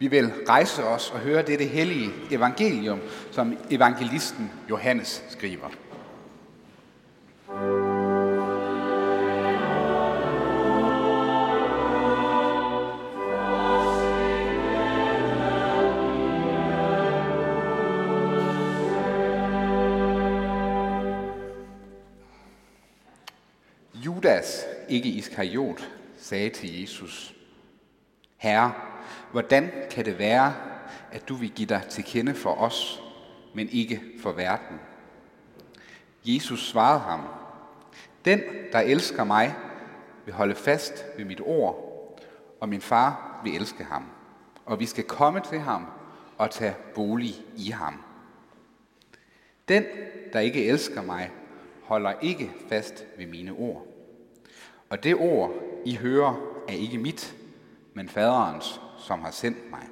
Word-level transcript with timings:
Vi 0.00 0.06
vil 0.06 0.32
rejse 0.48 0.84
os 0.84 1.10
og 1.10 1.18
høre 1.18 1.42
dette 1.42 1.64
hellige 1.64 2.10
evangelium, 2.30 3.00
som 3.30 3.56
evangelisten 3.70 4.52
Johannes 4.70 5.24
skriver. 5.28 5.68
Judas, 23.94 24.66
ikke 24.88 25.08
Iskariot, 25.08 25.88
sagde 26.16 26.50
til 26.50 26.80
Jesus, 26.80 27.34
Herre, 28.36 28.87
hvordan 29.32 29.70
kan 29.90 30.04
det 30.04 30.18
være, 30.18 30.54
at 31.12 31.28
du 31.28 31.34
vil 31.34 31.50
give 31.50 31.68
dig 31.68 31.82
til 31.88 32.04
kende 32.04 32.34
for 32.34 32.54
os, 32.54 33.02
men 33.54 33.68
ikke 33.68 34.00
for 34.22 34.32
verden? 34.32 34.80
Jesus 36.24 36.68
svarede 36.68 37.00
ham, 37.00 37.20
Den, 38.24 38.40
der 38.72 38.80
elsker 38.80 39.24
mig, 39.24 39.54
vil 40.24 40.34
holde 40.34 40.54
fast 40.54 41.04
ved 41.16 41.24
mit 41.24 41.40
ord, 41.44 41.84
og 42.60 42.68
min 42.68 42.80
far 42.80 43.40
vil 43.44 43.56
elske 43.56 43.84
ham. 43.84 44.04
Og 44.66 44.80
vi 44.80 44.86
skal 44.86 45.04
komme 45.04 45.40
til 45.40 45.58
ham 45.58 45.86
og 46.38 46.50
tage 46.50 46.74
bolig 46.94 47.34
i 47.56 47.70
ham. 47.70 48.02
Den, 49.68 49.84
der 50.32 50.40
ikke 50.40 50.66
elsker 50.66 51.02
mig, 51.02 51.30
holder 51.82 52.12
ikke 52.22 52.52
fast 52.68 53.04
ved 53.18 53.26
mine 53.26 53.52
ord. 53.52 53.86
Og 54.90 55.04
det 55.04 55.14
ord, 55.14 55.52
I 55.84 55.96
hører, 55.96 56.34
er 56.68 56.72
ikke 56.72 56.98
mit, 56.98 57.34
men 57.94 58.08
faderens, 58.08 58.80
som 59.08 59.22
har 59.22 59.30
sendt 59.30 59.70
mig. 59.70 59.88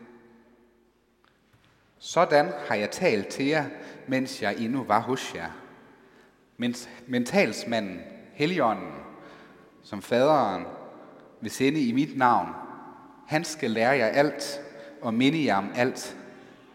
Sådan 1.99 2.53
har 2.69 2.75
jeg 2.75 2.91
talt 2.91 3.29
til 3.29 3.47
jer, 3.47 3.65
mens 4.07 4.43
jeg 4.43 4.57
endnu 4.59 4.85
var 4.85 5.01
hos 5.01 5.35
jer. 5.35 5.51
Mens, 6.57 6.89
men 7.07 7.25
talsmanden, 7.25 8.01
Helligånden, 8.35 8.93
som 9.83 10.03
faderen 10.03 10.65
vil 11.41 11.51
sende 11.51 11.81
i 11.81 11.93
mit 11.93 12.17
navn, 12.17 12.49
han 13.27 13.45
skal 13.45 13.71
lære 13.71 13.97
jer 13.97 14.07
alt 14.07 14.61
og 15.03 15.15
minde 15.15 15.45
jer 15.45 15.57
om 15.57 15.71
alt, 15.75 16.17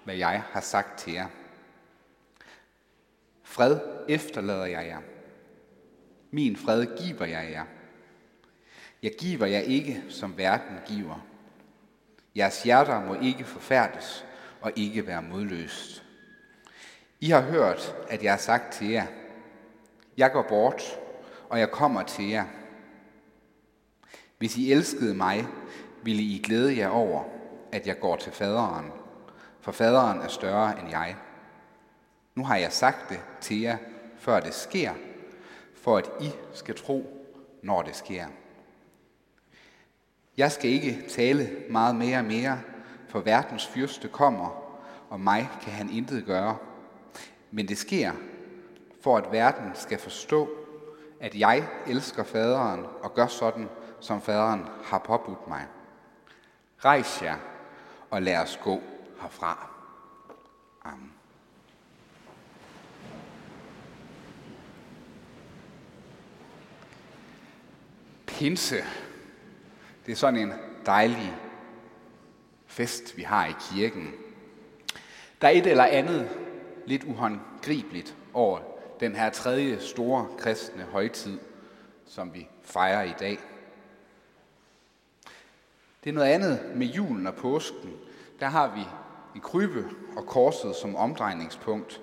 hvad 0.03 0.16
jeg 0.16 0.44
har 0.51 0.61
sagt 0.61 0.99
til 0.99 1.13
jer. 1.13 1.27
Fred 3.44 3.79
efterlader 4.09 4.66
jeg 4.66 4.88
jer. 4.88 5.01
Min 6.31 6.55
fred 6.55 6.85
giver 6.97 7.25
jeg 7.25 7.51
jer. 7.51 7.66
Jeg 9.03 9.11
giver 9.19 9.45
jer 9.45 9.59
ikke, 9.59 10.03
som 10.09 10.38
verden 10.38 10.77
giver. 10.88 11.30
Jeres 12.35 12.63
hjerter 12.63 13.05
må 13.05 13.15
ikke 13.21 13.43
forfærdes 13.43 14.25
og 14.61 14.71
ikke 14.75 15.07
være 15.07 15.21
modløst. 15.21 16.03
I 17.19 17.29
har 17.29 17.41
hørt, 17.41 17.95
at 18.09 18.23
jeg 18.23 18.31
har 18.31 18.38
sagt 18.38 18.73
til 18.73 18.88
jer, 18.88 19.05
jeg 20.17 20.31
går 20.31 20.45
bort, 20.49 20.99
og 21.49 21.59
jeg 21.59 21.71
kommer 21.71 22.03
til 22.03 22.29
jer. 22.29 22.45
Hvis 24.38 24.57
I 24.57 24.71
elskede 24.71 25.13
mig, 25.13 25.47
ville 26.03 26.21
I 26.21 26.41
glæde 26.45 26.77
jer 26.77 26.89
over, 26.89 27.23
at 27.71 27.88
jeg 27.88 27.99
går 27.99 28.15
til 28.15 28.31
faderen, 28.31 28.91
for 29.61 29.71
faderen 29.71 30.21
er 30.21 30.27
større 30.27 30.79
end 30.79 30.89
jeg. 30.89 31.16
Nu 32.35 32.43
har 32.45 32.57
jeg 32.57 32.71
sagt 32.71 33.09
det 33.09 33.19
til 33.41 33.61
jer, 33.61 33.77
før 34.17 34.39
det 34.39 34.53
sker, 34.53 34.93
for 35.75 35.97
at 35.97 36.09
I 36.21 36.31
skal 36.53 36.75
tro, 36.75 37.27
når 37.63 37.81
det 37.81 37.95
sker. 37.95 38.25
Jeg 40.37 40.51
skal 40.51 40.69
ikke 40.69 41.03
tale 41.09 41.49
meget 41.69 41.95
mere 41.95 42.17
og 42.17 42.25
mere, 42.25 42.61
for 43.07 43.19
verdens 43.19 43.67
fyrste 43.67 44.07
kommer, 44.07 44.49
og 45.09 45.19
mig 45.19 45.49
kan 45.61 45.73
han 45.73 45.89
intet 45.89 46.25
gøre. 46.25 46.57
Men 47.51 47.67
det 47.67 47.77
sker, 47.77 48.11
for 49.03 49.17
at 49.17 49.31
verden 49.31 49.71
skal 49.73 49.99
forstå, 49.99 50.50
at 51.19 51.35
jeg 51.35 51.67
elsker 51.88 52.23
faderen 52.23 52.85
og 53.01 53.13
gør 53.13 53.28
sådan, 53.28 53.69
som 54.00 54.22
faderen 54.22 54.66
har 54.83 55.00
påbudt 55.00 55.47
mig. 55.47 55.67
Rejs 56.85 57.22
jer, 57.22 57.38
og 58.09 58.22
lad 58.22 58.38
os 58.38 58.59
gå 58.63 58.81
herfra. 59.22 59.67
Amen. 60.83 61.13
Pinse 68.27 68.83
det 70.06 70.12
er 70.12 70.16
sådan 70.16 70.39
en 70.39 70.53
dejlig 70.85 71.38
fest, 72.66 73.17
vi 73.17 73.22
har 73.22 73.47
i 73.47 73.53
kirken. 73.72 74.13
Der 75.41 75.47
er 75.47 75.51
et 75.51 75.67
eller 75.67 75.85
andet 75.85 76.29
lidt 76.85 77.03
uhåndgribeligt 77.03 78.16
over 78.34 78.59
den 79.00 79.16
her 79.16 79.29
tredje 79.29 79.79
store 79.79 80.28
kristne 80.38 80.84
højtid, 80.84 81.39
som 82.06 82.34
vi 82.34 82.47
fejrer 82.62 83.03
i 83.03 83.13
dag. 83.19 83.39
Det 86.03 86.09
er 86.09 86.13
noget 86.13 86.28
andet 86.28 86.72
med 86.75 86.88
julen 86.88 87.28
og 87.28 87.35
påsken. 87.35 87.94
Der 88.39 88.47
har 88.47 88.75
vi 88.75 88.81
en 89.35 89.41
krybbe 89.41 89.89
og 90.18 90.25
korset 90.25 90.75
som 90.75 90.95
omdrejningspunkt. 90.95 92.01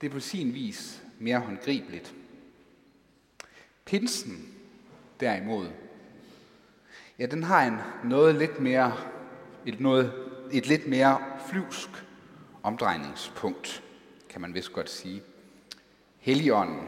Det 0.00 0.06
er 0.06 0.10
på 0.10 0.20
sin 0.20 0.54
vis 0.54 1.02
mere 1.18 1.38
håndgribeligt. 1.38 2.14
Pinsen 3.84 4.54
derimod 5.20 5.66
ja, 7.18 7.26
den 7.26 7.42
har 7.42 7.66
en 7.66 7.78
noget 8.04 8.34
lidt 8.34 8.60
mere, 8.60 8.96
et, 9.66 9.80
noget, 9.80 10.12
et 10.52 10.66
lidt 10.66 10.86
mere 10.86 11.18
flyvsk 11.48 11.88
omdrejningspunkt, 12.62 13.82
kan 14.28 14.40
man 14.40 14.54
vist 14.54 14.72
godt 14.72 14.90
sige. 14.90 15.22
Helligånden, 16.18 16.80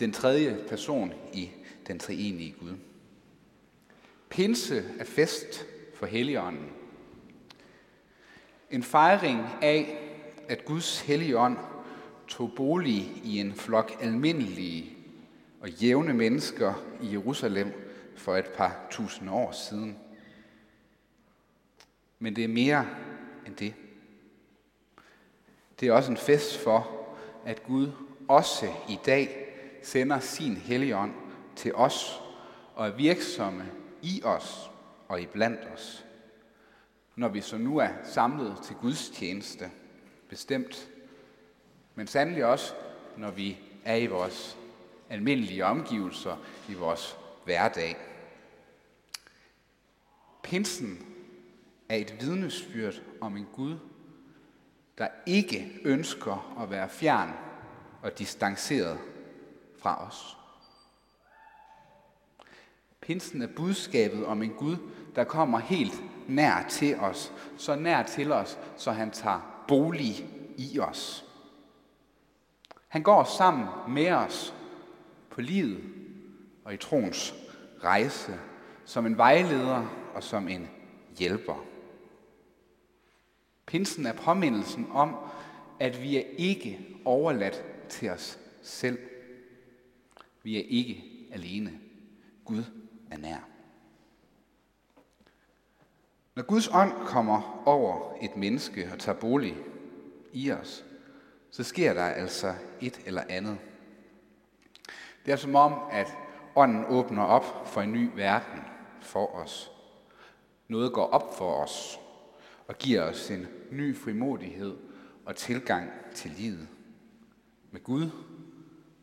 den 0.00 0.12
tredje 0.12 0.64
person 0.68 1.12
i 1.32 1.50
den 1.86 1.98
treenige 1.98 2.54
Gud. 2.60 2.74
Pinse 4.28 4.84
er 4.98 5.04
fest 5.04 5.66
for 5.94 6.06
Helligånden. 6.06 6.70
En 8.70 8.82
fejring 8.82 9.46
af, 9.62 9.98
at 10.48 10.64
Guds 10.64 11.00
helligånd 11.00 11.56
tog 12.28 12.52
bolig 12.56 13.12
i 13.24 13.38
en 13.38 13.54
flok 13.54 13.92
almindelige 14.00 14.96
og 15.60 15.70
jævne 15.70 16.14
mennesker 16.14 16.74
i 17.02 17.12
Jerusalem 17.12 17.85
for 18.16 18.36
et 18.36 18.48
par 18.48 18.86
tusind 18.90 19.30
år 19.30 19.52
siden. 19.52 19.98
Men 22.18 22.36
det 22.36 22.44
er 22.44 22.48
mere 22.48 22.86
end 23.46 23.56
det. 23.56 23.74
Det 25.80 25.88
er 25.88 25.92
også 25.92 26.10
en 26.10 26.16
fest 26.16 26.58
for, 26.58 27.06
at 27.44 27.62
Gud 27.62 27.92
også 28.28 28.66
i 28.88 28.98
dag 29.06 29.46
sender 29.82 30.20
sin 30.20 30.56
helligånd 30.56 31.14
til 31.56 31.74
os 31.74 32.20
og 32.74 32.88
er 32.88 32.96
virksomme 32.96 33.64
i 34.02 34.22
os 34.24 34.70
og 35.08 35.20
i 35.20 35.26
blandt 35.26 35.60
os. 35.74 36.04
Når 37.16 37.28
vi 37.28 37.40
så 37.40 37.58
nu 37.58 37.78
er 37.78 37.88
samlet 38.04 38.56
til 38.64 38.76
Guds 38.76 39.10
tjeneste, 39.10 39.70
bestemt, 40.28 40.88
men 41.94 42.06
sandelig 42.06 42.44
også, 42.44 42.74
når 43.16 43.30
vi 43.30 43.58
er 43.84 43.96
i 43.96 44.06
vores 44.06 44.58
almindelige 45.10 45.64
omgivelser, 45.64 46.36
i 46.68 46.74
vores 46.74 47.18
hverdag. 47.46 47.96
Pinsen 50.42 51.06
er 51.88 51.96
et 51.96 52.20
vidnesbyrd 52.20 53.02
om 53.20 53.36
en 53.36 53.46
Gud, 53.52 53.78
der 54.98 55.08
ikke 55.26 55.80
ønsker 55.84 56.56
at 56.62 56.70
være 56.70 56.88
fjern 56.88 57.32
og 58.02 58.18
distanceret 58.18 58.98
fra 59.78 60.06
os. 60.06 60.36
Pinsen 63.00 63.42
er 63.42 63.48
budskabet 63.56 64.26
om 64.26 64.42
en 64.42 64.54
Gud, 64.54 64.76
der 65.16 65.24
kommer 65.24 65.58
helt 65.58 66.02
nær 66.28 66.68
til 66.68 66.96
os, 66.96 67.32
så 67.56 67.74
nær 67.76 68.02
til 68.02 68.32
os, 68.32 68.58
så 68.76 68.92
han 68.92 69.10
tager 69.10 69.64
bolig 69.68 70.28
i 70.56 70.78
os. 70.78 71.24
Han 72.88 73.02
går 73.02 73.24
sammen 73.24 73.66
med 73.88 74.10
os 74.10 74.54
på 75.30 75.40
livet 75.40 75.95
og 76.66 76.74
i 76.74 76.76
troens 76.76 77.34
rejse 77.84 78.38
som 78.84 79.06
en 79.06 79.16
vejleder 79.16 80.10
og 80.14 80.22
som 80.22 80.48
en 80.48 80.70
hjælper. 81.18 81.64
Pinsen 83.66 84.06
er 84.06 84.12
påmindelsen 84.12 84.86
om, 84.92 85.16
at 85.80 86.02
vi 86.02 86.16
er 86.16 86.22
ikke 86.36 86.96
overladt 87.04 87.64
til 87.88 88.10
os 88.10 88.38
selv. 88.62 88.98
Vi 90.42 90.56
er 90.56 90.64
ikke 90.68 91.04
alene. 91.32 91.80
Gud 92.44 92.62
er 93.10 93.16
nær. 93.18 93.48
Når 96.34 96.42
Guds 96.42 96.68
ånd 96.68 96.92
kommer 97.06 97.62
over 97.66 98.14
et 98.22 98.36
menneske 98.36 98.90
og 98.92 98.98
tager 98.98 99.18
bolig 99.18 99.56
i 100.32 100.50
os, 100.50 100.84
så 101.50 101.62
sker 101.62 101.94
der 101.94 102.04
altså 102.04 102.54
et 102.80 103.00
eller 103.06 103.22
andet. 103.28 103.58
Det 105.26 105.32
er 105.32 105.36
som 105.36 105.54
om, 105.54 105.74
at 105.92 106.16
ånden 106.56 106.84
åbner 106.88 107.22
op 107.22 107.66
for 107.66 107.80
en 107.80 107.92
ny 107.92 108.10
verden 108.14 108.60
for 109.00 109.34
os. 109.34 109.72
Noget 110.68 110.92
går 110.92 111.06
op 111.06 111.36
for 111.38 111.62
os, 111.62 112.00
og 112.68 112.78
giver 112.78 113.02
os 113.02 113.30
en 113.30 113.46
ny 113.70 113.96
frimodighed 113.96 114.76
og 115.26 115.36
tilgang 115.36 115.90
til 116.14 116.30
livet 116.30 116.68
med 117.70 117.80
Gud 117.80 118.10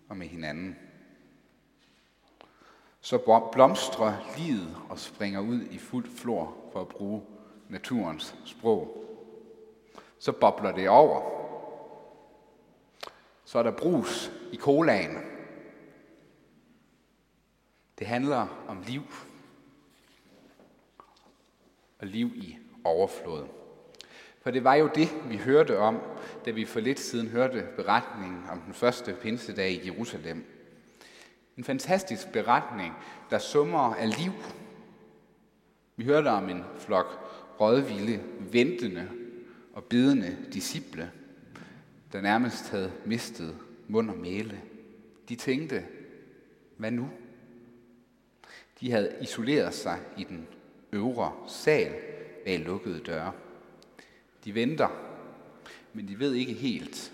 og 0.10 0.18
med 0.18 0.28
hinanden. 0.28 0.76
Så 3.02 3.48
blomstrer 3.54 4.14
livet 4.38 4.78
og 4.90 5.00
springer 5.00 5.40
ud 5.40 5.62
i 5.72 5.78
fuld 5.78 6.10
flor 6.10 6.56
for 6.72 6.82
at 6.82 6.88
bruge 6.88 7.24
naturens 7.70 8.36
sprog. 8.46 9.06
Så 10.20 10.32
bobler 10.32 10.72
det 10.72 10.90
over. 10.90 11.22
Så 13.46 13.60
er 13.60 13.64
der 13.64 13.72
brus 13.72 14.32
i 14.52 14.58
colaen. 14.58 15.32
Det 18.00 18.07
handler 18.07 18.66
om 18.68 18.84
liv. 18.88 19.01
Og 22.00 22.07
liv 22.07 22.31
i 22.36 22.57
overflod. 22.84 23.48
For 24.42 24.51
det 24.51 24.63
var 24.63 24.75
jo 24.75 24.90
det, 24.95 25.10
vi 25.30 25.38
hørte 25.38 25.78
om, 25.78 26.00
da 26.45 26.51
vi 26.51 26.66
for 26.66 26.80
lidt 26.80 27.00
siden 27.00 27.28
hørte 27.28 27.68
beretningen 27.75 28.44
om 28.51 28.60
den 28.60 28.74
første 28.74 29.18
pinsedag 29.22 29.72
i 29.72 29.86
Jerusalem. 29.86 30.45
En 31.57 31.63
fantastisk 31.63 32.31
beretning, 32.31 32.94
der 33.30 33.40
summer 33.40 33.95
af 33.95 34.18
liv. 34.24 34.31
Vi 35.95 36.04
hørte 36.04 36.28
om 36.28 36.50
en 36.50 36.63
flok 36.80 37.06
rådvilde, 37.60 38.24
ventende 38.40 39.10
og 39.74 39.84
bidende 39.84 40.38
disciple, 40.54 41.12
der 42.13 42.22
nærmest 42.22 42.69
havde 42.69 42.92
mistet 43.06 43.57
mund 43.88 44.10
og 44.10 44.18
mæle. 44.18 44.62
De 45.30 45.36
tænkte, 45.36 45.86
hvad 46.78 46.92
nu? 46.92 47.10
De 48.83 48.91
havde 48.91 49.15
isoleret 49.21 49.74
sig 49.74 50.00
i 50.18 50.24
den 50.24 50.47
øvre 50.91 51.33
sal 51.47 51.95
bag 52.45 52.59
lukkede 52.59 53.00
døre. 53.00 53.33
De 54.45 54.56
venter, 54.56 54.88
men 55.94 56.07
de 56.07 56.19
ved 56.19 56.33
ikke 56.33 56.53
helt, 56.53 57.13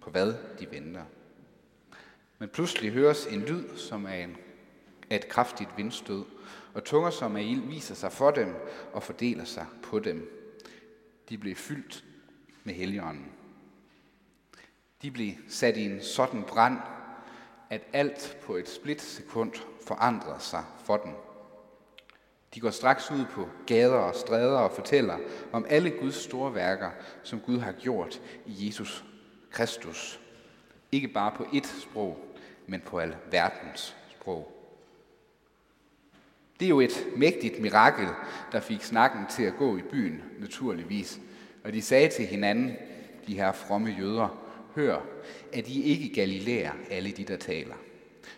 på 0.00 0.10
hvad 0.10 0.34
de 0.60 0.70
venter. 0.70 1.04
Men 2.38 2.48
pludselig 2.48 2.92
høres 2.92 3.26
en 3.26 3.40
lyd, 3.40 3.76
som 3.76 4.04
er 4.04 4.14
en, 4.14 4.36
et 5.10 5.28
kraftigt 5.28 5.70
vindstød, 5.76 6.24
og 6.74 6.84
tunger 6.84 7.10
som 7.10 7.36
er 7.36 7.40
ild 7.40 7.68
viser 7.68 7.94
sig 7.94 8.12
for 8.12 8.30
dem 8.30 8.54
og 8.92 9.02
fordeler 9.02 9.44
sig 9.44 9.66
på 9.82 9.98
dem. 9.98 10.30
De 11.28 11.38
blev 11.38 11.54
fyldt 11.54 12.04
med 12.64 12.74
heligånden. 12.74 13.32
De 15.02 15.10
blev 15.10 15.32
sat 15.48 15.76
i 15.76 15.84
en 15.84 16.02
sådan 16.02 16.42
brand, 16.42 16.78
at 17.70 17.82
alt 17.92 18.38
på 18.42 18.56
et 18.56 18.68
splitsekund 18.68 19.52
forandrer 19.86 20.38
sig 20.38 20.64
for 20.84 20.96
dem. 20.96 21.12
De 22.54 22.60
går 22.60 22.70
straks 22.70 23.10
ud 23.10 23.24
på 23.24 23.48
gader 23.66 23.98
og 23.98 24.14
stræder 24.14 24.58
og 24.58 24.72
fortæller 24.72 25.18
om 25.52 25.66
alle 25.68 25.90
Guds 25.90 26.14
store 26.14 26.54
værker, 26.54 26.90
som 27.22 27.40
Gud 27.40 27.58
har 27.58 27.72
gjort 27.72 28.20
i 28.46 28.66
Jesus 28.66 29.04
Kristus. 29.50 30.20
Ikke 30.92 31.08
bare 31.08 31.32
på 31.36 31.44
ét 31.44 31.80
sprog, 31.82 32.18
men 32.66 32.80
på 32.80 32.98
al 32.98 33.16
verdens 33.30 33.96
sprog. 34.10 34.52
Det 36.60 36.66
er 36.66 36.70
jo 36.70 36.80
et 36.80 37.06
mægtigt 37.16 37.60
mirakel, 37.60 38.08
der 38.52 38.60
fik 38.60 38.82
snakken 38.82 39.26
til 39.30 39.42
at 39.42 39.56
gå 39.58 39.76
i 39.76 39.82
byen, 39.82 40.22
naturligvis. 40.38 41.20
Og 41.64 41.72
de 41.72 41.82
sagde 41.82 42.08
til 42.08 42.26
hinanden, 42.26 42.76
de 43.26 43.34
her 43.34 43.52
fromme 43.52 43.90
jøder, 43.90 44.45
hør, 44.76 45.00
at 45.52 45.68
I 45.68 45.82
ikke 45.82 46.14
galilæer, 46.14 46.72
alle 46.90 47.10
de, 47.10 47.24
der 47.24 47.36
taler. 47.36 47.74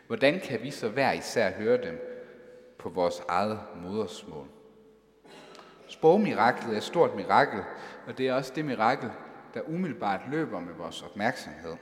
Hvordan 0.07 0.41
kan 0.41 0.63
vi 0.63 0.71
så 0.71 0.89
hver 0.89 1.13
især 1.13 1.51
høre 1.51 1.83
dem 1.83 2.01
på 2.79 2.89
vores 2.89 3.23
eget 3.29 3.61
modersmål? 3.83 4.47
Sprogmiraklet 5.89 6.73
er 6.73 6.77
et 6.77 6.83
stort 6.83 7.17
mirakel, 7.17 7.61
og 8.07 8.19
det 8.19 8.29
er 8.29 8.35
også 8.35 8.53
det 8.55 8.65
mirakel, 8.65 9.11
der 9.55 9.69
umiddelbart 9.69 10.21
løber 10.31 10.61
med 10.61 10.75
vores 10.75 11.03
opmærksomhed. 11.03 11.77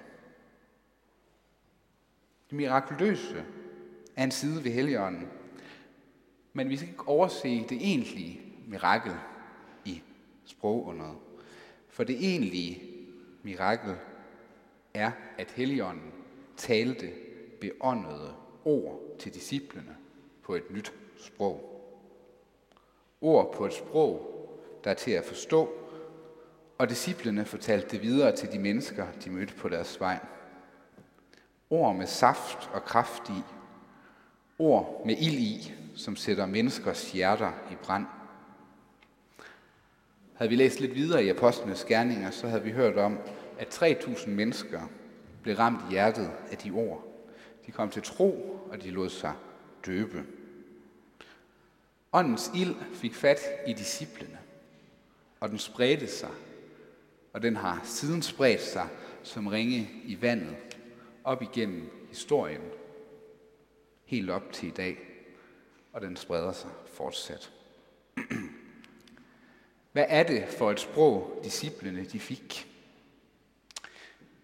Det 2.51 2.57
mirakuløse 2.57 3.45
er 4.17 4.25
en 4.25 4.31
side 4.31 4.65
ved 4.65 4.73
Helligånden, 4.73 5.29
men 6.53 6.69
vi 6.69 6.77
skal 6.77 6.89
ikke 6.89 7.09
overse 7.09 7.67
det 7.69 7.79
egentlige 7.81 8.41
mirakel 8.67 9.13
i 9.85 10.03
sprogunderet. 10.45 11.17
For 11.89 12.05
det 12.05 12.17
egentlige 12.25 12.83
mirakel 13.43 13.97
er, 14.97 15.11
at 15.39 15.51
Helligånden 15.51 16.13
talte 16.57 17.13
beåndede 17.61 18.35
ord 18.65 19.01
til 19.19 19.35
disciplene 19.35 19.97
på 20.43 20.55
et 20.55 20.71
nyt 20.71 20.93
sprog. 21.17 21.73
Ord 23.21 23.55
på 23.55 23.67
et 23.67 23.73
sprog, 23.73 24.33
der 24.85 24.91
er 24.91 24.95
til 24.95 25.11
at 25.11 25.25
forstå, 25.25 25.73
og 26.79 26.89
disciplene 26.89 27.45
fortalte 27.45 27.89
det 27.89 28.03
videre 28.03 28.37
til 28.37 28.53
de 28.53 28.59
mennesker, 28.59 29.07
de 29.25 29.31
mødte 29.31 29.55
på 29.55 29.69
deres 29.69 30.01
vej. 30.01 30.19
Ord 31.71 31.97
med 31.97 32.07
saft 32.07 32.71
og 32.73 32.83
kraft 32.83 33.29
i. 33.29 33.43
Ord 34.59 35.03
med 35.07 35.17
ild 35.19 35.39
i, 35.39 35.75
som 35.95 36.17
sætter 36.17 36.47
menneskers 36.47 37.13
hjerter 37.13 37.53
i 37.71 37.75
brand. 37.75 38.07
Havde 40.35 40.51
vi 40.51 40.57
læst 40.57 40.81
lidt 40.81 40.95
videre 40.95 41.25
i 41.25 41.29
Apostlenes 41.29 41.85
Gerninger, 41.85 42.31
så 42.31 42.49
havde 42.49 42.63
vi 42.63 42.71
hørt 42.71 42.97
om, 42.97 43.19
at 43.59 43.83
3.000 43.83 44.29
mennesker 44.29 44.81
blev 45.43 45.57
ramt 45.57 45.81
i 45.89 45.91
hjertet 45.91 46.31
af 46.51 46.59
de 46.59 46.71
ord. 46.71 47.05
De 47.67 47.73
kom 47.73 47.91
til 47.91 48.03
tro, 48.03 48.61
og 48.71 48.83
de 48.83 48.91
lod 48.91 49.09
sig 49.09 49.33
døbe. 49.87 50.25
Åndens 52.13 52.51
ild 52.55 52.75
fik 52.95 53.15
fat 53.15 53.41
i 53.67 53.73
disciplene, 53.73 54.39
og 55.41 55.49
den 55.49 55.59
spredte 55.59 56.07
sig, 56.07 56.31
og 57.33 57.43
den 57.43 57.57
har 57.57 57.81
siden 57.85 58.23
spredt 58.23 58.63
sig 58.63 58.89
som 59.23 59.47
ringe 59.47 59.91
i 60.05 60.23
vandet 60.23 60.57
op 61.25 61.43
igennem 61.43 62.07
historien, 62.09 62.63
helt 64.05 64.31
op 64.31 64.53
til 64.53 64.69
i 64.69 64.73
dag, 64.73 64.99
og 65.93 66.01
den 66.01 66.17
spreder 66.17 66.53
sig 66.53 66.71
fortsat. 66.87 67.53
Hvad 69.93 70.05
er 70.09 70.23
det 70.23 70.45
for 70.49 70.71
et 70.71 70.81
sprog, 70.81 71.41
disciplene 71.45 72.05
de 72.05 72.21
fik? 72.21 72.76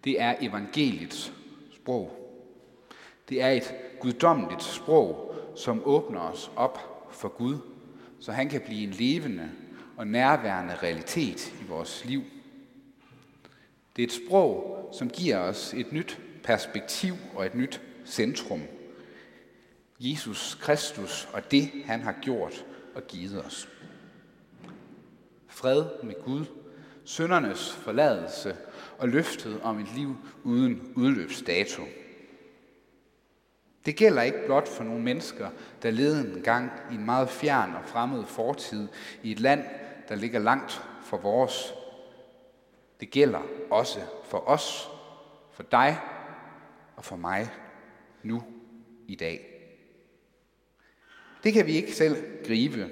Det 0.03 0.21
er 0.21 0.35
evangeliets 0.41 1.33
sprog. 1.75 2.23
Det 3.29 3.41
er 3.41 3.49
et 3.49 3.75
guddommeligt 3.99 4.63
sprog, 4.63 5.35
som 5.55 5.81
åbner 5.85 6.19
os 6.19 6.51
op 6.55 7.07
for 7.11 7.27
Gud, 7.27 7.57
så 8.19 8.31
han 8.31 8.49
kan 8.49 8.61
blive 8.61 8.83
en 8.83 8.89
levende 8.89 9.51
og 9.97 10.07
nærværende 10.07 10.75
realitet 10.75 11.53
i 11.61 11.67
vores 11.67 12.05
liv. 12.05 12.23
Det 13.95 14.01
er 14.01 14.07
et 14.07 14.13
sprog, 14.25 14.89
som 14.97 15.09
giver 15.09 15.37
os 15.37 15.73
et 15.73 15.91
nyt 15.91 16.21
perspektiv 16.43 17.13
og 17.35 17.45
et 17.45 17.55
nyt 17.55 17.81
centrum. 18.05 18.61
Jesus 19.99 20.57
Kristus 20.61 21.29
og 21.33 21.51
det, 21.51 21.71
han 21.85 22.01
har 22.01 22.15
gjort 22.21 22.65
og 22.95 23.07
givet 23.07 23.45
os. 23.45 23.69
Fred 25.47 25.85
med 26.03 26.15
Gud, 26.23 26.45
søndernes 27.05 27.71
forladelse 27.71 28.55
og 28.97 29.09
løftet 29.09 29.61
om 29.61 29.79
et 29.79 29.95
liv 29.95 30.15
uden 30.43 30.93
udløbsdato. 30.95 31.83
Det 33.85 33.95
gælder 33.95 34.21
ikke 34.21 34.45
blot 34.45 34.67
for 34.67 34.83
nogle 34.83 35.03
mennesker, 35.03 35.49
der 35.81 35.91
levede 35.91 36.33
en 36.35 36.41
gang 36.41 36.71
i 36.91 36.95
en 36.95 37.05
meget 37.05 37.29
fjern 37.29 37.73
og 37.73 37.85
fremmed 37.85 38.25
fortid 38.25 38.87
i 39.23 39.31
et 39.31 39.39
land, 39.39 39.63
der 40.09 40.15
ligger 40.15 40.39
langt 40.39 40.81
fra 41.03 41.17
vores. 41.17 41.73
Det 42.99 43.11
gælder 43.11 43.41
også 43.69 43.99
for 44.25 44.49
os, 44.49 44.87
for 45.51 45.63
dig 45.63 45.99
og 46.95 47.05
for 47.05 47.15
mig 47.15 47.49
nu 48.23 48.43
i 49.07 49.15
dag. 49.15 49.49
Det 51.43 51.53
kan 51.53 51.67
vi 51.67 51.71
ikke 51.71 51.95
selv 51.95 52.15
gribe, 52.47 52.89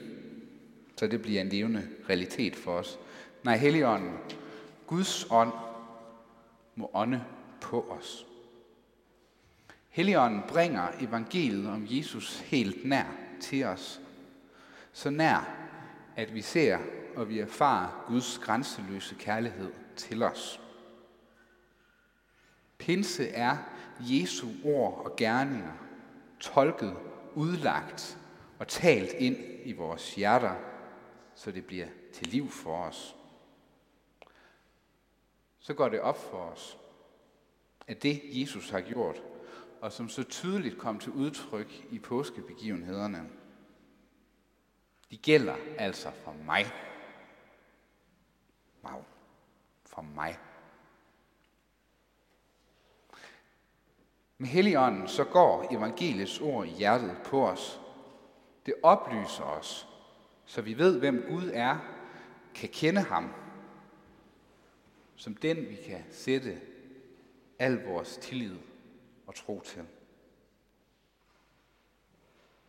så 0.98 1.08
det 1.08 1.22
bliver 1.22 1.42
en 1.42 1.50
levende 1.50 1.88
realitet 2.10 2.56
for 2.56 2.72
os. 2.72 3.00
Nej, 3.44 3.58
Helligånden, 3.58 4.18
Guds 4.88 5.28
ånd, 5.32 5.52
må 6.76 6.90
ånde 6.94 7.26
på 7.62 7.82
os. 8.00 8.26
Helligånden 9.90 10.42
bringer 10.48 10.88
evangeliet 11.00 11.70
om 11.70 11.88
Jesus 11.90 12.40
helt 12.40 12.86
nær 12.86 13.06
til 13.42 13.64
os. 13.64 14.02
Så 14.94 15.10
nær, 15.10 15.56
at 16.16 16.34
vi 16.34 16.42
ser 16.42 16.80
og 17.16 17.30
vi 17.30 17.40
erfarer 17.40 18.06
Guds 18.08 18.38
grænseløse 18.38 19.16
kærlighed 19.16 19.72
til 19.96 20.24
os. 20.24 20.62
Pinse 22.78 23.30
er 23.30 23.58
Jesu 24.00 24.48
ord 24.64 25.06
og 25.06 25.16
gerninger, 25.16 25.74
tolket, 26.40 26.98
udlagt 27.36 28.18
og 28.60 28.68
talt 28.68 29.12
ind 29.14 29.38
i 29.64 29.74
vores 29.74 30.16
hjerter, 30.16 30.56
så 31.36 31.52
det 31.52 31.66
bliver 31.66 31.88
til 32.14 32.28
liv 32.28 32.50
for 32.50 32.76
os. 32.76 33.16
Så 35.62 35.74
går 35.74 35.90
det 35.90 36.02
op 36.02 36.18
for 36.18 36.38
os, 36.38 36.78
at 37.88 38.04
det 38.04 38.22
Jesus 38.24 38.70
har 38.70 38.82
gjort, 38.82 39.22
og 39.82 39.92
som 39.92 40.10
så 40.10 40.24
tydeligt 40.24 40.78
kom 40.78 41.00
til 41.00 41.12
udtryk 41.12 41.86
i 41.92 42.00
påskebegivenhederne, 42.00 43.30
de 45.12 45.18
gælder 45.18 45.56
altså 45.78 46.12
for 46.24 46.36
mig. 46.46 46.66
Wow. 48.84 49.04
for 49.86 50.02
mig. 50.02 50.40
Med 54.38 54.48
Helligånden 54.48 55.08
så 55.08 55.24
går 55.24 55.68
evangeliets 55.72 56.40
ord 56.40 56.68
i 56.68 56.70
hjertet 56.70 57.18
på 57.26 57.48
os. 57.48 57.82
Det 58.66 58.74
oplyser 58.84 59.44
os, 59.44 59.88
så 60.46 60.62
vi 60.62 60.78
ved, 60.78 61.00
hvem 61.00 61.26
Gud 61.30 61.52
er, 61.54 61.78
kan 62.56 62.70
kende 62.70 63.02
ham, 63.02 63.34
som 65.22 65.36
den 65.36 65.70
vi 65.70 65.76
kan 65.76 66.04
sætte 66.12 66.62
al 67.60 67.84
vores 67.84 68.18
tillid 68.18 68.56
og 69.28 69.36
tro 69.36 69.62
til. 69.62 69.82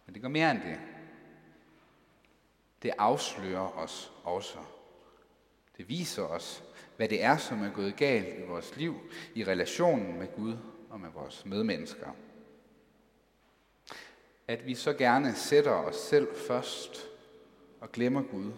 Men 0.06 0.14
det 0.14 0.22
går 0.22 0.28
mere 0.28 0.50
end 0.50 0.60
det. 0.62 0.80
Det 2.82 2.92
afslører 2.98 3.78
os 3.78 4.12
også. 4.24 4.58
Det 5.76 5.88
viser 5.88 6.22
os, 6.22 6.64
hvad 6.96 7.08
det 7.08 7.22
er, 7.22 7.36
som 7.36 7.62
er 7.62 7.70
gået 7.70 7.96
galt 7.96 8.38
i 8.38 8.46
vores 8.46 8.76
liv, 8.76 8.94
i 9.34 9.44
relationen 9.44 10.18
med 10.18 10.28
Gud 10.36 10.56
og 10.90 11.00
med 11.00 11.10
vores 11.10 11.46
medmennesker. 11.46 12.10
At 14.48 14.66
vi 14.66 14.74
så 14.74 14.92
gerne 14.92 15.34
sætter 15.34 15.72
os 15.72 15.96
selv 15.96 16.28
først 16.48 17.08
og 17.80 17.92
glemmer 17.92 18.22
Gud, 18.22 18.52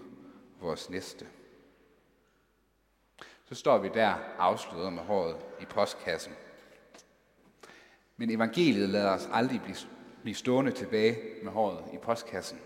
vores 0.60 0.90
næste. 0.90 1.26
Så 3.54 3.58
står 3.58 3.78
vi 3.78 3.88
der 3.94 4.14
afsløret 4.38 4.92
med 4.92 5.02
håret 5.02 5.36
i 5.60 5.64
postkassen. 5.64 6.32
Men 8.16 8.30
evangeliet 8.30 8.88
lader 8.88 9.10
os 9.10 9.28
aldrig 9.32 9.60
blive 10.22 10.34
stående 10.34 10.72
tilbage 10.72 11.18
med 11.42 11.52
håret 11.52 11.84
i 11.92 11.96
postkassen. 11.96 12.58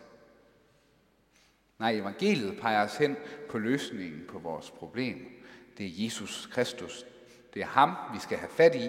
Nej, 1.78 1.94
evangeliet 1.94 2.60
peger 2.60 2.84
os 2.84 2.96
hen 2.96 3.16
på 3.50 3.58
løsningen 3.58 4.24
på 4.28 4.38
vores 4.38 4.70
problem. 4.70 5.44
Det 5.78 5.86
er 5.86 6.04
Jesus 6.04 6.48
Kristus. 6.52 7.06
Det 7.54 7.62
er 7.62 7.66
ham, 7.66 7.94
vi 8.14 8.18
skal 8.18 8.38
have 8.38 8.50
fat 8.50 8.74
i, 8.74 8.88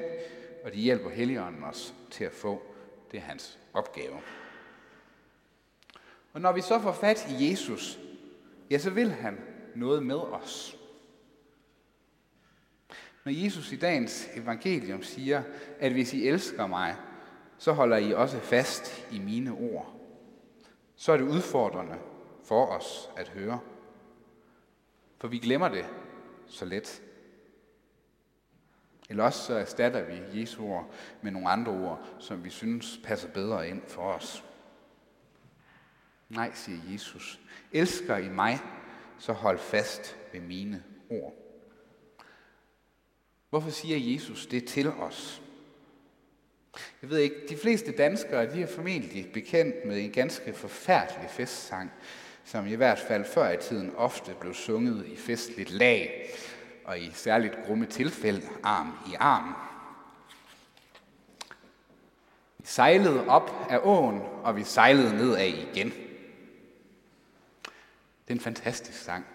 og 0.64 0.72
det 0.72 0.80
hjælper 0.80 1.10
Helligånden 1.10 1.64
os 1.64 1.94
til 2.12 2.24
at 2.24 2.34
få. 2.34 2.62
Det 3.12 3.18
er 3.18 3.22
hans 3.22 3.60
opgave. 3.74 4.18
Og 6.34 6.42
når 6.42 6.52
vi 6.52 6.62
så 6.62 6.80
får 6.80 6.92
fat 6.92 7.28
i 7.30 7.50
Jesus, 7.50 8.00
ja, 8.70 8.78
så 8.78 8.90
vil 8.90 9.12
han 9.12 9.38
noget 9.76 10.04
med 10.04 10.18
os. 10.18 10.79
Når 13.30 13.44
Jesus 13.44 13.72
i 13.72 13.76
dagens 13.76 14.30
evangelium 14.36 15.04
siger, 15.04 15.44
at 15.80 15.92
hvis 15.92 16.14
I 16.14 16.28
elsker 16.28 16.68
mig, 16.68 16.96
så 17.58 17.72
holder 17.72 17.98
I 17.98 18.14
også 18.14 18.40
fast 18.40 19.08
i 19.12 19.20
mine 19.20 19.52
ord, 19.52 19.96
så 20.96 21.12
er 21.12 21.18
det 21.18 21.24
udfordrende 21.24 21.98
for 22.44 22.66
os 22.66 23.10
at 23.18 23.28
høre. 23.28 23.60
For 25.18 25.28
vi 25.28 25.38
glemmer 25.38 25.68
det 25.70 25.86
så 26.48 26.66
let. 26.66 27.02
Eller 29.10 29.24
også 29.24 29.46
så 29.46 29.54
erstatter 29.54 30.04
vi 30.04 30.40
Jesu 30.40 30.64
ord 30.64 30.92
med 31.22 31.32
nogle 31.32 31.50
andre 31.50 31.72
ord, 31.72 32.08
som 32.20 32.44
vi 32.44 32.50
synes 32.50 33.00
passer 33.04 33.30
bedre 33.30 33.70
ind 33.70 33.82
for 33.88 34.02
os. 34.02 34.44
Nej, 36.30 36.52
siger 36.54 36.92
Jesus. 36.92 37.40
Elsker 37.72 38.18
I 38.18 38.30
mig, 38.30 38.60
så 39.18 39.34
hold 39.34 39.58
fast 39.58 40.18
ved 40.34 40.42
mine 40.42 40.84
ord. 41.10 41.49
Hvorfor 43.50 43.70
siger 43.70 44.14
Jesus 44.14 44.46
det 44.46 44.66
til 44.66 44.90
os? 44.90 45.42
Jeg 47.02 47.10
ved 47.10 47.18
ikke, 47.18 47.36
de 47.50 47.58
fleste 47.58 47.92
danskere 47.92 48.54
de 48.54 48.62
er 48.62 48.68
formentlig 48.68 49.32
bekendt 49.34 49.86
med 49.86 50.00
en 50.00 50.12
ganske 50.12 50.54
forfærdelig 50.54 51.30
festsang, 51.30 51.92
som 52.46 52.68
i 52.68 52.76
hvert 52.76 53.00
fald 53.00 53.26
før 53.26 53.52
i 53.52 53.58
tiden 53.58 53.96
ofte 53.96 54.36
blev 54.40 54.54
sunget 54.54 55.06
i 55.08 55.16
festligt 55.16 55.72
lag, 55.72 56.30
og 56.86 57.00
i 57.00 57.12
særligt 57.14 57.58
grumme 57.66 57.86
tilfælde 57.86 58.48
arm 58.64 58.98
i 59.12 59.16
arm. 59.20 59.56
Vi 62.58 62.66
sejlede 62.66 63.28
op 63.28 63.68
af 63.70 63.80
åen, 63.84 64.22
og 64.44 64.56
vi 64.56 64.64
sejlede 64.64 65.16
nedad 65.18 65.48
igen. 65.48 65.90
Det 68.28 68.28
er 68.28 68.34
en 68.34 68.40
fantastisk 68.40 69.04
sang. 69.04 69.26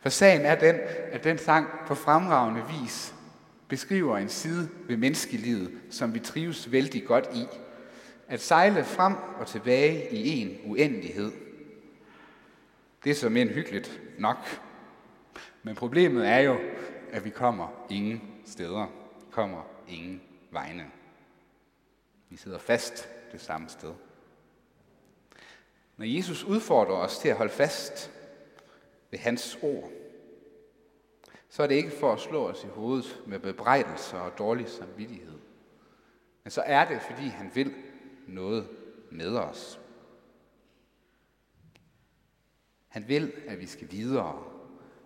For 0.00 0.08
sagen 0.08 0.40
er 0.40 0.54
den, 0.54 0.76
at 1.12 1.24
den 1.24 1.38
sang 1.38 1.66
på 1.86 1.94
fremragende 1.94 2.64
vis 2.68 3.14
beskriver 3.68 4.18
en 4.18 4.28
side 4.28 4.68
ved 4.86 4.96
menneskelivet, 4.96 5.80
som 5.90 6.14
vi 6.14 6.20
trives 6.20 6.72
vældig 6.72 7.04
godt 7.06 7.28
i. 7.34 7.44
At 8.28 8.40
sejle 8.40 8.84
frem 8.84 9.14
og 9.14 9.46
tilbage 9.46 10.10
i 10.10 10.40
en 10.40 10.58
uendelighed. 10.64 11.32
Det 13.04 13.10
er 13.10 13.14
som 13.14 13.36
en 13.36 13.48
hyggeligt 13.48 14.00
nok. 14.18 14.36
Men 15.62 15.74
problemet 15.74 16.28
er 16.28 16.38
jo, 16.38 16.58
at 17.10 17.24
vi 17.24 17.30
kommer 17.30 17.86
ingen 17.90 18.22
steder, 18.46 18.86
kommer 19.30 19.62
ingen 19.88 20.20
vegne. 20.50 20.86
Vi 22.30 22.36
sidder 22.36 22.58
fast 22.58 23.08
det 23.32 23.40
samme 23.40 23.68
sted. 23.68 23.92
Når 25.96 26.06
Jesus 26.06 26.44
udfordrer 26.44 26.96
os 26.96 27.18
til 27.18 27.28
at 27.28 27.36
holde 27.36 27.52
fast 27.52 28.10
ved 29.10 29.18
hans 29.18 29.58
ord, 29.62 29.90
så 31.48 31.62
er 31.62 31.66
det 31.66 31.74
ikke 31.74 31.90
for 31.90 32.12
at 32.12 32.20
slå 32.20 32.48
os 32.48 32.64
i 32.64 32.66
hovedet 32.66 33.22
med 33.26 33.38
bebrejdelser 33.38 34.18
og 34.18 34.38
dårlig 34.38 34.68
samvittighed. 34.68 35.38
Men 36.44 36.50
så 36.50 36.62
er 36.66 36.88
det, 36.88 37.02
fordi 37.02 37.28
han 37.28 37.50
vil 37.54 37.74
noget 38.26 38.68
med 39.10 39.36
os. 39.36 39.80
Han 42.88 43.08
vil, 43.08 43.32
at 43.46 43.60
vi 43.60 43.66
skal 43.66 43.90
videre, 43.90 44.44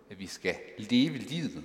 at 0.09 0.19
vi 0.19 0.27
skal 0.27 0.55
leve 0.77 1.17
livet 1.17 1.63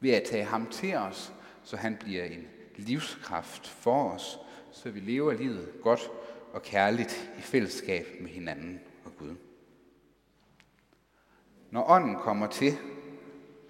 ved 0.00 0.10
at 0.10 0.22
tage 0.22 0.44
ham 0.44 0.70
til 0.70 0.94
os, 0.94 1.32
så 1.62 1.76
han 1.76 1.96
bliver 1.96 2.24
en 2.24 2.48
livskraft 2.76 3.68
for 3.68 4.10
os, 4.10 4.38
så 4.72 4.90
vi 4.90 5.00
lever 5.00 5.32
livet 5.32 5.72
godt 5.82 6.10
og 6.52 6.62
kærligt 6.62 7.30
i 7.38 7.40
fællesskab 7.40 8.06
med 8.20 8.30
hinanden 8.30 8.80
og 9.04 9.12
Gud. 9.18 9.34
Når 11.70 11.90
ånden 11.90 12.16
kommer 12.16 12.46
til, 12.46 12.78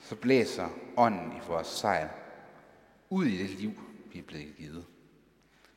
så 0.05 0.17
blæser 0.17 0.69
ånden 0.97 1.33
i 1.33 1.41
vores 1.47 1.67
sejl 1.67 2.09
ud 3.11 3.25
i 3.25 3.39
det 3.43 3.51
liv, 3.51 3.73
vi 4.13 4.19
er 4.19 4.23
blevet 4.23 4.57
givet. 4.57 4.85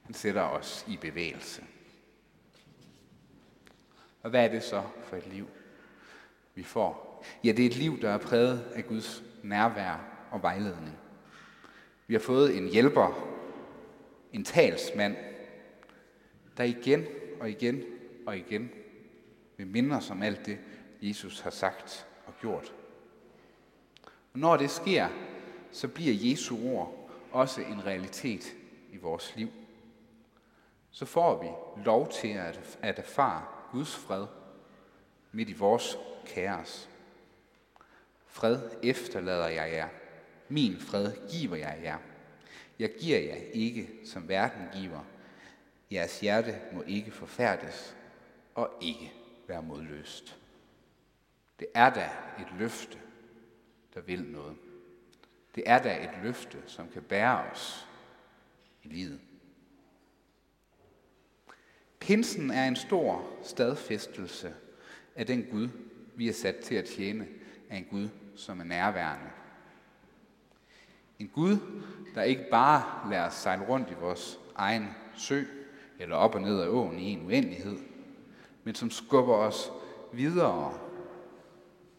Den 0.07 0.13
sætter 0.13 0.41
os 0.41 0.85
i 0.87 0.97
bevægelse. 0.97 1.63
Og 4.23 4.29
hvad 4.29 4.43
er 4.43 4.47
det 4.47 4.63
så 4.63 4.83
for 5.03 5.15
et 5.15 5.27
liv, 5.27 5.47
vi 6.55 6.63
får? 6.63 7.23
Ja, 7.43 7.51
det 7.51 7.65
er 7.65 7.69
et 7.69 7.77
liv, 7.77 8.01
der 8.01 8.09
er 8.09 8.17
præget 8.17 8.71
af 8.75 8.85
Guds 8.85 9.23
nærvær 9.43 10.27
og 10.31 10.41
vejledning. 10.41 10.97
Vi 12.07 12.13
har 12.13 12.21
fået 12.21 12.57
en 12.57 12.67
hjælper, 12.67 13.37
en 14.33 14.43
talsmand, 14.43 15.15
der 16.57 16.63
igen 16.63 17.05
og 17.39 17.49
igen 17.49 17.83
og 18.25 18.37
igen 18.37 18.71
vil 19.57 19.67
minde 19.67 19.95
os 19.95 20.11
om 20.11 20.21
alt 20.21 20.45
det, 20.45 20.57
Jesus 21.01 21.39
har 21.39 21.49
sagt 21.49 22.07
og 22.25 22.33
gjort. 22.41 22.73
Og 24.37 24.41
når 24.41 24.57
det 24.57 24.71
sker, 24.71 25.09
så 25.71 25.87
bliver 25.87 26.29
Jesu 26.31 26.57
ord 26.69 27.09
også 27.31 27.61
en 27.61 27.85
realitet 27.85 28.55
i 28.89 28.97
vores 28.97 29.33
liv. 29.35 29.49
Så 30.91 31.05
får 31.05 31.41
vi 31.41 31.47
lov 31.85 32.11
til 32.11 32.27
at, 32.27 32.77
at 32.81 32.99
erfare 32.99 33.45
Guds 33.71 33.95
fred 33.95 34.25
midt 35.31 35.49
i 35.49 35.53
vores 35.53 35.97
kaos. 36.25 36.89
Fred 38.25 38.59
efterlader 38.83 39.47
jeg 39.47 39.73
jer. 39.73 39.89
Min 40.49 40.79
fred 40.79 41.13
giver 41.31 41.55
jeg 41.55 41.79
jer. 41.83 41.97
Jeg 42.79 42.89
giver 42.99 43.19
jer 43.19 43.37
ikke, 43.53 43.89
som 44.05 44.27
verden 44.27 44.67
giver. 44.73 45.03
Jeres 45.91 46.19
hjerte 46.19 46.61
må 46.73 46.81
ikke 46.81 47.11
forfærdes 47.11 47.95
og 48.55 48.69
ikke 48.81 49.13
være 49.47 49.63
modløst. 49.63 50.37
Det 51.59 51.67
er 51.73 51.89
da 51.89 52.09
et 52.39 52.47
løfte, 52.59 52.97
der 53.97 54.03
vil 54.03 54.23
noget. 54.23 54.55
Det 55.55 55.63
er 55.65 55.81
da 55.81 56.03
et 56.03 56.23
løfte, 56.23 56.57
som 56.65 56.89
kan 56.89 57.01
bære 57.01 57.51
os 57.51 57.87
i 58.83 58.87
livet. 58.87 59.19
Pinsen 61.99 62.51
er 62.51 62.67
en 62.67 62.75
stor 62.75 63.27
stadfæstelse 63.43 64.53
af 65.15 65.25
den 65.25 65.43
Gud, 65.51 65.69
vi 66.15 66.29
er 66.29 66.33
sat 66.33 66.55
til 66.55 66.75
at 66.75 66.85
tjene, 66.85 67.27
af 67.69 67.77
en 67.77 67.85
Gud, 67.85 68.09
som 68.35 68.59
er 68.59 68.63
nærværende. 68.63 69.29
En 71.19 71.27
Gud, 71.27 71.57
der 72.15 72.23
ikke 72.23 72.47
bare 72.51 73.09
lader 73.09 73.27
os 73.27 73.33
sejle 73.33 73.65
rundt 73.65 73.91
i 73.91 73.93
vores 73.93 74.39
egen 74.55 74.87
sø, 75.15 75.43
eller 75.99 76.15
op 76.15 76.35
og 76.35 76.41
ned 76.41 76.61
ad 76.61 76.67
åen 76.67 76.99
i 76.99 77.11
en 77.11 77.25
uendelighed, 77.25 77.77
men 78.63 78.75
som 78.75 78.91
skubber 78.91 79.35
os 79.35 79.71
videre 80.13 80.86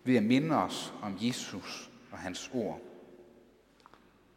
ved 0.08 0.16
at 0.16 0.22
minde 0.22 0.56
os 0.56 0.94
om 1.02 1.16
Jesus 1.20 1.90
og 2.12 2.18
hans 2.18 2.50
ord. 2.54 2.80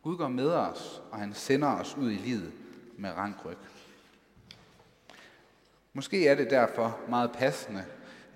Gud 0.02 0.18
går 0.18 0.28
med 0.28 0.50
os, 0.50 1.02
og 1.12 1.20
han 1.20 1.34
sender 1.34 1.68
os 1.68 1.98
ud 1.98 2.12
i 2.12 2.16
livet 2.16 2.52
med 2.98 3.12
rangryg. 3.12 3.58
Måske 5.94 6.28
er 6.28 6.36
det 6.36 6.50
derfor 6.50 7.00
meget 7.10 7.32
passende, 7.32 7.86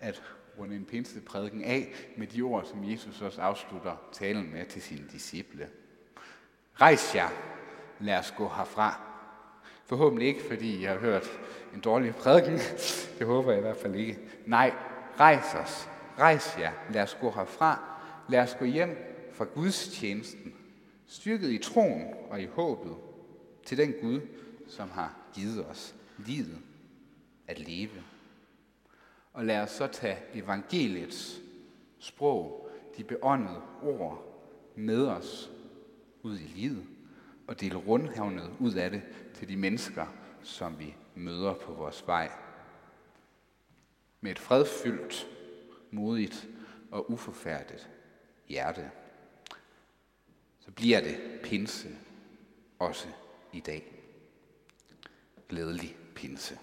at 0.01 0.23
runde 0.59 0.75
en 0.75 0.85
pinseprædiken 0.85 1.63
af 1.63 1.93
med 2.17 2.27
de 2.27 2.41
ord, 2.41 2.65
som 2.65 2.91
Jesus 2.91 3.21
også 3.21 3.41
afslutter 3.41 3.95
talen 4.11 4.53
med 4.53 4.65
til 4.65 4.81
sine 4.81 5.07
disciple. 5.11 5.69
Rejs 6.81 7.15
jer, 7.15 7.29
lad 7.99 8.19
os 8.19 8.33
gå 8.37 8.49
herfra. 8.49 9.01
Forhåbentlig 9.85 10.27
ikke, 10.27 10.43
fordi 10.47 10.83
jeg 10.83 10.91
har 10.91 10.99
hørt 10.99 11.39
en 11.73 11.79
dårlig 11.79 12.15
prædiken. 12.15 12.59
Det 13.19 13.27
håber 13.27 13.51
jeg 13.51 13.59
i 13.59 13.61
hvert 13.61 13.77
fald 13.77 13.95
ikke. 13.95 14.19
Nej, 14.45 14.73
rejs 15.19 15.55
os. 15.55 15.89
Rejs 16.19 16.57
jer. 16.59 16.71
Lad 16.91 17.03
os 17.03 17.17
gå 17.21 17.31
herfra. 17.31 17.99
Lad 18.29 18.39
os 18.39 18.55
gå 18.59 18.65
hjem 18.65 18.97
fra 19.33 19.45
Guds 19.45 19.87
tjenesten. 19.87 20.53
Styrket 21.07 21.49
i 21.49 21.57
troen 21.57 22.13
og 22.29 22.41
i 22.41 22.45
håbet 22.45 22.95
til 23.65 23.77
den 23.77 23.93
Gud, 24.01 24.21
som 24.67 24.89
har 24.89 25.15
givet 25.33 25.65
os 25.65 25.95
livet 26.17 26.57
at 27.47 27.59
leve. 27.59 28.03
Og 29.33 29.45
lad 29.45 29.61
os 29.61 29.71
så 29.71 29.87
tage 29.87 30.17
evangeliets 30.33 31.41
sprog, 31.99 32.69
de 32.97 33.03
beåndede 33.03 33.61
ord 33.81 34.41
med 34.75 35.07
os 35.07 35.51
ud 36.23 36.37
i 36.37 36.51
livet 36.55 36.85
og 37.47 37.61
dele 37.61 37.75
rundhavnet 37.75 38.51
ud 38.59 38.73
af 38.73 38.91
det 38.91 39.01
til 39.33 39.49
de 39.49 39.57
mennesker, 39.57 40.05
som 40.41 40.79
vi 40.79 40.95
møder 41.15 41.53
på 41.53 41.73
vores 41.73 42.07
vej. 42.07 42.31
Med 44.21 44.31
et 44.31 44.39
fredfyldt, 44.39 45.27
modigt 45.95 46.47
og 46.91 47.11
uforfærdet 47.11 47.89
hjerte. 48.47 48.91
Så 50.59 50.71
bliver 50.71 51.01
det 51.01 51.17
pinse 51.43 51.89
også 52.79 53.07
i 53.53 53.59
dag. 53.59 53.93
Glædelig 55.49 55.97
pinse. 56.15 56.59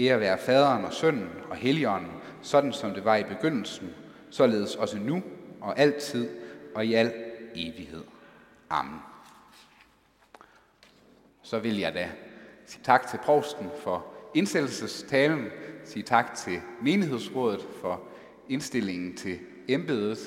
Ære 0.00 0.20
være 0.20 0.38
faderen 0.38 0.84
og 0.84 0.92
sønnen 0.92 1.30
og 1.50 1.56
helligånden, 1.56 2.12
sådan 2.42 2.72
som 2.72 2.94
det 2.94 3.04
var 3.04 3.16
i 3.16 3.24
begyndelsen, 3.24 3.94
således 4.30 4.76
også 4.76 4.98
nu 4.98 5.22
og 5.60 5.78
altid 5.78 6.28
og 6.74 6.86
i 6.86 6.94
al 6.94 7.14
evighed. 7.54 8.04
Amen. 8.70 9.00
Så 11.42 11.58
vil 11.58 11.78
jeg 11.78 11.94
da 11.94 12.10
sige 12.66 12.82
tak 12.84 13.06
til 13.06 13.18
provsten 13.24 13.70
for 13.82 14.06
indsættelsestalen, 14.34 15.48
sige 15.84 16.02
tak 16.02 16.34
til 16.34 16.60
menighedsrådet 16.82 17.66
for 17.80 18.09
indstillingen 18.50 19.16
til 19.16 19.38
embedet, 19.68 20.18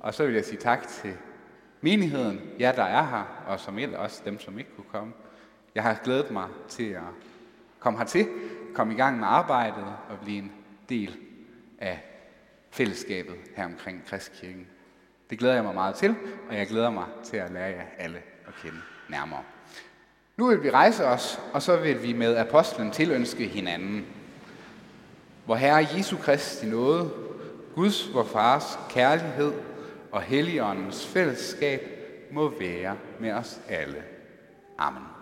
og 0.00 0.14
så 0.14 0.26
vil 0.26 0.34
jeg 0.34 0.44
sige 0.44 0.58
tak 0.58 0.88
til 0.88 1.12
menigheden, 1.80 2.40
jer 2.60 2.72
der 2.72 2.84
er 2.84 3.06
her, 3.06 3.44
og 3.46 3.60
som 3.60 3.78
også 3.96 4.22
dem, 4.24 4.40
som 4.40 4.58
ikke 4.58 4.70
kunne 4.76 4.90
komme. 4.92 5.12
Jeg 5.74 5.82
har 5.82 6.00
glædet 6.04 6.30
mig 6.30 6.48
til 6.68 6.90
at 6.90 7.02
komme 7.78 7.98
hertil, 7.98 8.28
komme 8.74 8.94
i 8.94 8.96
gang 8.96 9.18
med 9.18 9.26
arbejdet 9.28 9.84
og 10.10 10.18
blive 10.22 10.38
en 10.38 10.52
del 10.88 11.16
af 11.78 12.04
fællesskabet 12.70 13.34
her 13.56 13.64
omkring 13.64 14.02
Kristkirken. 14.06 14.66
Det 15.30 15.38
glæder 15.38 15.54
jeg 15.54 15.64
mig 15.64 15.74
meget 15.74 15.94
til, 15.94 16.14
og 16.48 16.56
jeg 16.56 16.66
glæder 16.66 16.90
mig 16.90 17.06
til 17.24 17.36
at 17.36 17.50
lære 17.50 17.66
jer 17.66 17.84
alle 17.98 18.18
at 18.46 18.54
kende 18.62 18.78
nærmere. 19.08 19.42
Nu 20.36 20.46
vil 20.46 20.62
vi 20.62 20.70
rejse 20.70 21.04
os, 21.04 21.40
og 21.52 21.62
så 21.62 21.76
vil 21.76 22.02
vi 22.02 22.12
med 22.12 22.36
apostlen 22.36 22.90
tilønske 22.90 23.46
hinanden. 23.46 24.06
Hvor 25.44 25.54
Herre 25.54 25.86
Jesu 25.96 26.16
Kristi 26.16 26.66
nåde, 26.66 27.10
Guds 27.74 28.14
vor 28.14 28.24
Fars 28.24 28.78
kærlighed 28.88 29.52
og 30.12 30.22
Helligåndens 30.22 31.06
fællesskab 31.06 31.80
må 32.32 32.48
være 32.48 32.96
med 33.20 33.32
os 33.32 33.60
alle. 33.68 34.02
Amen. 34.78 35.19